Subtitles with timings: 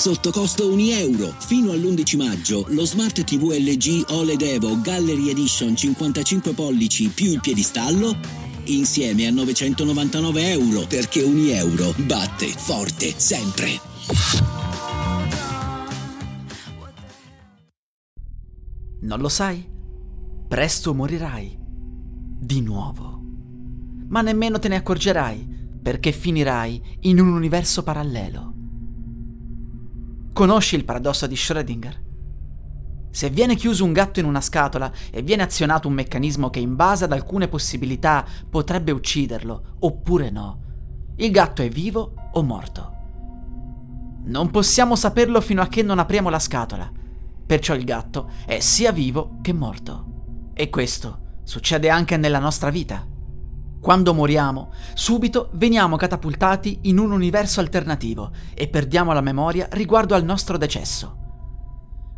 [0.00, 1.34] sotto costo 1 euro.
[1.40, 7.40] Fino all'11 maggio lo Smart TV LG OLED Evo Gallery Edition 55 pollici più il
[7.40, 8.16] piedistallo
[8.64, 13.78] insieme a 999 euro perché 1 euro batte forte sempre.
[19.02, 19.68] Non lo sai?
[20.48, 21.58] Presto morirai.
[22.40, 23.20] Di nuovo.
[24.08, 25.46] Ma nemmeno te ne accorgerai
[25.82, 28.59] perché finirai in un universo parallelo.
[30.32, 32.08] Conosci il paradosso di Schrödinger?
[33.10, 36.76] Se viene chiuso un gatto in una scatola e viene azionato un meccanismo che in
[36.76, 40.62] base ad alcune possibilità potrebbe ucciderlo, oppure no,
[41.16, 42.96] il gatto è vivo o morto.
[44.24, 46.90] Non possiamo saperlo fino a che non apriamo la scatola,
[47.44, 50.52] perciò il gatto è sia vivo che morto.
[50.54, 53.09] E questo succede anche nella nostra vita.
[53.80, 60.22] Quando moriamo, subito veniamo catapultati in un universo alternativo e perdiamo la memoria riguardo al
[60.22, 61.16] nostro decesso.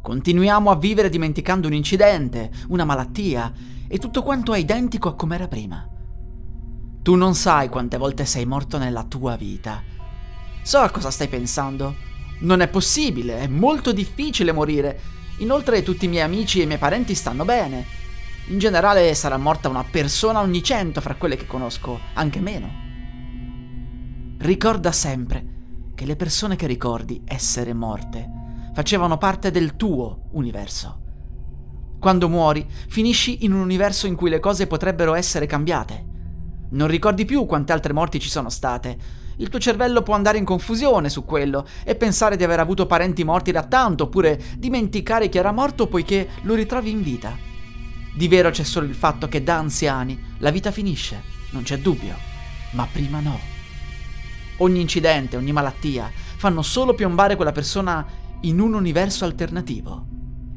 [0.02, 3.52] Continuiamo a vivere dimenticando un incidente, una malattia
[3.87, 5.88] e tutto quanto è identico a com'era prima.
[7.01, 9.80] Tu non sai quante volte sei morto nella tua vita.
[10.63, 11.95] So a cosa stai pensando.
[12.41, 15.01] Non è possibile, è molto difficile morire.
[15.38, 18.01] Inoltre tutti i miei amici e i miei parenti stanno bene.
[18.46, 22.68] In generale sarà morta una persona ogni cento fra quelle che conosco, anche meno.
[24.38, 25.46] Ricorda sempre
[25.95, 28.29] che le persone che ricordi essere morte
[28.74, 31.01] facevano parte del tuo universo.
[32.01, 36.04] Quando muori, finisci in un universo in cui le cose potrebbero essere cambiate.
[36.70, 38.98] Non ricordi più quante altre morti ci sono state.
[39.37, 43.23] Il tuo cervello può andare in confusione su quello e pensare di aver avuto parenti
[43.23, 47.51] morti da tanto, oppure dimenticare chi era morto poiché lo ritrovi in vita.
[48.15, 52.15] Di vero c'è solo il fatto che da anziani la vita finisce, non c'è dubbio,
[52.73, 53.38] ma prima no.
[54.59, 58.07] Ogni incidente, ogni malattia fanno solo piombare quella persona
[58.43, 60.07] in un universo alternativo.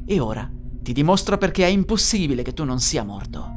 [0.04, 0.48] E ora
[0.82, 3.50] ti dimostro perché è impossibile che tu non sia morto.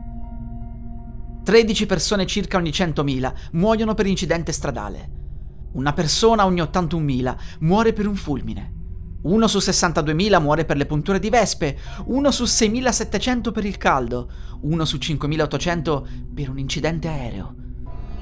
[1.44, 5.18] 13 persone circa ogni 100.000 muoiono per incidente stradale.
[5.73, 8.78] Una persona ogni 81.000 muore per un fulmine.
[9.22, 14.31] Uno su 62.000 muore per le punture di vespe, uno su 6.700 per il caldo,
[14.62, 16.03] uno su 5.800
[16.34, 17.53] per un incidente aereo,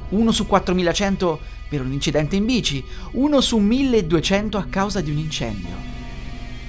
[0.10, 1.38] uno su 4.100
[1.70, 5.76] per un incidente in bici, uno su 1.200 a causa di un incendio,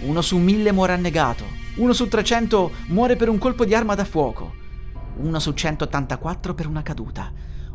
[0.03, 1.45] uno su 1.000 muore annegato,
[1.77, 4.53] uno su 300 muore per un colpo di arma da fuoco,
[5.17, 7.33] uno su 184 per una caduta,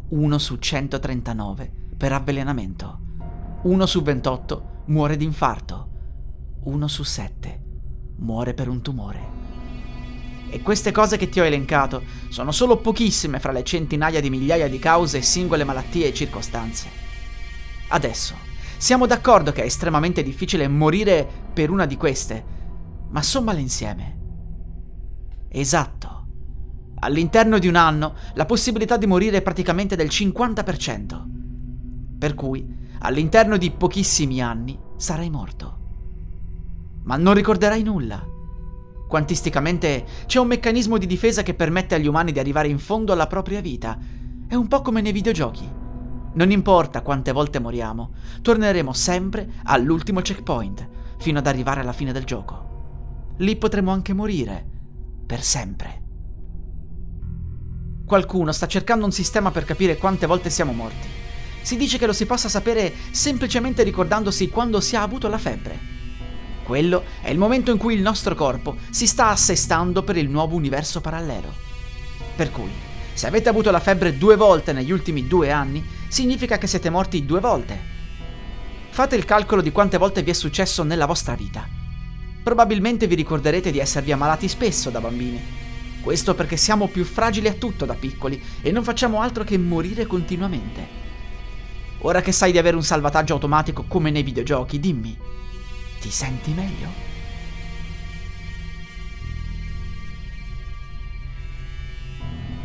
[0.09, 2.99] uno su 139 per avvelenamento,
[3.63, 5.87] uno su 28 muore di infarto
[6.65, 7.63] uno su sette
[8.17, 9.41] muore per un tumore.
[10.49, 14.69] E queste cose che ti ho elencato sono solo pochissime fra le centinaia di migliaia
[14.69, 16.87] di cause, singole malattie e circostanze.
[17.89, 18.35] Adesso,
[18.77, 22.45] siamo d'accordo che è estremamente difficile morire per una di queste,
[23.09, 24.19] ma sommale insieme.
[25.49, 26.11] Esatto.
[26.99, 31.23] All'interno di un anno la possibilità di morire è praticamente del 50%.
[32.17, 32.65] Per cui,
[32.99, 35.82] all'interno di pochissimi anni, sarai morto
[37.03, 38.25] ma non ricorderai nulla.
[39.07, 43.27] Quantisticamente c'è un meccanismo di difesa che permette agli umani di arrivare in fondo alla
[43.27, 43.97] propria vita.
[44.47, 45.69] È un po' come nei videogiochi.
[46.33, 50.87] Non importa quante volte moriamo, torneremo sempre all'ultimo checkpoint,
[51.19, 53.35] fino ad arrivare alla fine del gioco.
[53.37, 54.65] Lì potremo anche morire,
[55.27, 56.01] per sempre.
[58.05, 61.07] Qualcuno sta cercando un sistema per capire quante volte siamo morti.
[61.61, 65.92] Si dice che lo si possa sapere semplicemente ricordandosi quando si è avuto la febbre.
[66.63, 70.55] Quello è il momento in cui il nostro corpo si sta assestando per il nuovo
[70.55, 71.53] universo parallelo.
[72.35, 72.71] Per cui,
[73.13, 77.25] se avete avuto la febbre due volte negli ultimi due anni, significa che siete morti
[77.25, 77.91] due volte.
[78.89, 81.67] Fate il calcolo di quante volte vi è successo nella vostra vita.
[82.41, 85.41] Probabilmente vi ricorderete di esservi ammalati spesso da bambini.
[86.01, 90.05] Questo perché siamo più fragili a tutto da piccoli e non facciamo altro che morire
[90.05, 91.01] continuamente.
[91.99, 95.17] Ora che sai di avere un salvataggio automatico come nei videogiochi, dimmi,
[96.03, 96.89] ti senti meglio?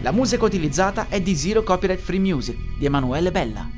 [0.00, 3.77] La musica utilizzata è di Zero Copyright Free Music di Emanuele Bella.